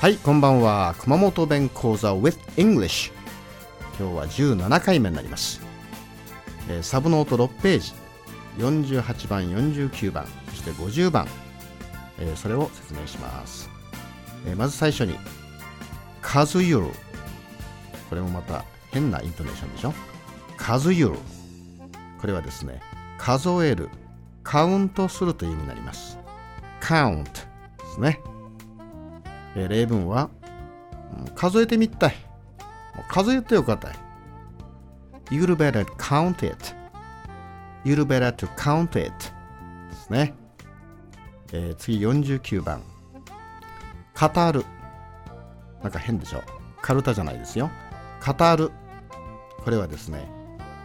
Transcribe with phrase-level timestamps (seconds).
[0.00, 0.94] はいこんばんは。
[0.98, 3.10] 熊本弁講座 with English
[3.98, 5.60] 今日は17回目になります、
[6.68, 7.92] えーサブノート6ページ。
[8.58, 11.26] 48番49番そして50番、
[12.18, 13.70] えーそれを説明します、
[14.46, 15.16] えーまず最初に
[16.20, 16.86] 数ゆる
[18.10, 19.94] これもまた変なイントネーションでしょ？
[20.58, 21.14] 数ゆる
[22.20, 22.80] これはですね
[23.16, 23.88] 数える
[24.42, 26.16] カウントするという意味になります。
[26.80, 27.40] Count で
[27.94, 28.20] すね、
[29.54, 30.30] えー例文は
[31.34, 32.14] 数えてみたい。
[33.08, 33.90] 数えてよかった。
[33.90, 33.94] い
[35.30, 36.74] You'd better count it
[37.84, 39.12] You'd better to count it
[39.90, 40.34] ですね、
[41.52, 42.82] えー次49番。
[44.18, 44.64] 語る。
[45.82, 46.42] なんか変でしょ
[46.82, 47.70] カルタじゃないですよ。
[48.24, 48.70] 語る。
[49.64, 50.28] これはですね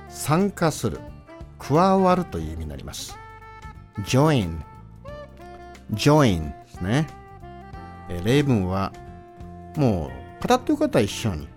[0.09, 0.99] 参加する。
[1.59, 3.17] 加わるという意味になります。
[4.01, 4.59] join
[5.93, 7.07] join ですね、
[8.09, 8.91] えー例文は
[9.75, 10.11] も
[10.43, 11.47] う語ってよかったら一緒に。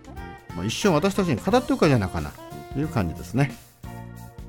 [0.55, 2.33] もう一緒に私たちに語ってよかじゃなかな
[2.73, 3.55] という感じですね。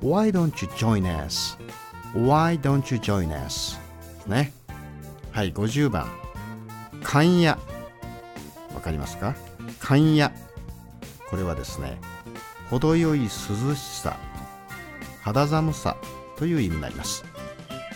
[0.00, 1.58] Why don't you join us?
[2.14, 3.78] Why don't you join us?
[4.16, 4.52] ですね。
[5.32, 6.08] はい50番。
[7.02, 7.58] 勘や
[8.74, 9.34] わかりますか？
[9.80, 10.32] 勘や
[11.28, 11.98] これはですね
[12.70, 14.16] 程よい涼しさ。
[15.22, 15.96] 肌寒さ
[16.38, 17.24] という意味になります。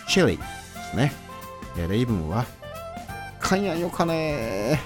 [0.07, 0.43] chilly で
[0.91, 1.13] すね。
[1.77, 2.45] えー例文は
[3.39, 4.79] 勘やんよかね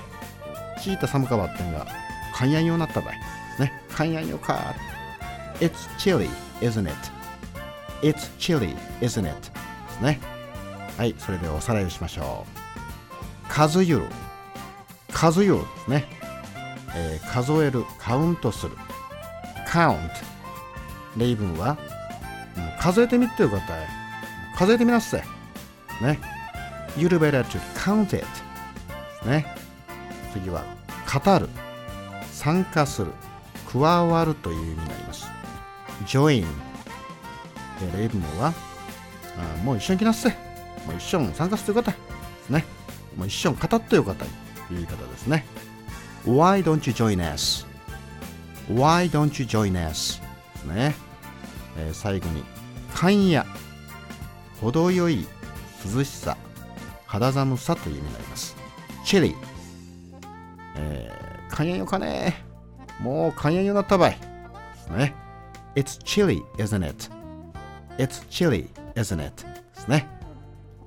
[0.79, 1.85] 聞いた寒かばってんが
[2.33, 3.19] 勘やんようなったばい。
[3.59, 3.73] ね。
[3.91, 4.75] 勘やんよか
[5.59, 6.29] It's chilly
[6.61, 6.95] isn't it?
[8.03, 9.33] It's chilly isn't it?
[9.33, 9.49] で
[9.89, 10.19] すね。
[10.97, 13.49] はいそれでおさらいをしましょう。
[13.49, 14.03] 数ゆる。
[15.11, 16.05] 数ゆるですね、
[16.95, 18.75] えー数えるカウントする。
[19.67, 19.97] Count
[21.17, 21.77] 例文は、
[22.55, 23.75] うん数えてみってよかった。
[23.83, 23.87] い
[24.55, 25.17] 数えてみなっせ。
[26.01, 26.19] ね。
[26.97, 28.17] You'd better to count it.
[28.17, 28.25] で
[29.21, 29.45] すね。
[30.33, 30.63] 次は
[31.13, 31.47] 語る。
[32.31, 33.11] 参加する。
[33.71, 35.27] 加わるという意味になります。
[36.05, 36.47] join で
[37.97, 38.53] 例文は
[39.37, 40.35] あもう一緒に来なっせも
[40.93, 42.05] う一緒に参加するよかったで
[42.45, 42.65] すね。
[43.15, 44.33] もう一緒に語ってよかったという
[44.71, 45.45] 言い方ですね。
[46.25, 47.65] Why don't you join us?
[48.69, 50.21] Why don't you join us?
[50.55, 50.95] ですね、
[51.77, 52.43] えー最後に
[52.93, 53.45] 勘や
[54.61, 55.27] 程よい
[55.85, 56.37] 涼しさ。
[57.07, 58.55] 肌寒さという意味になります
[59.03, 59.35] チェリー
[60.79, 62.45] えー、勘やよかね
[62.99, 64.19] もう勘やようになったばい
[64.91, 65.15] ね
[65.75, 67.09] It's chilly, isn't it?
[67.97, 69.43] It's chilly, isn't it?
[69.75, 70.07] ですね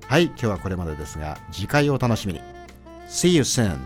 [0.06, 2.40] はい今日はこれまでですが次回をお楽しみに
[3.08, 3.78] See you soon!